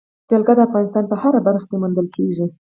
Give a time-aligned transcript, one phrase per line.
[0.29, 2.45] جلګه د افغانستان په هره برخه کې موندل کېږي.